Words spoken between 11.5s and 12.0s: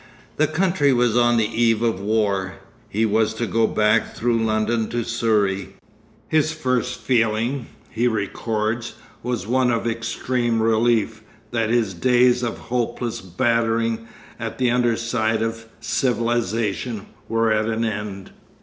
that his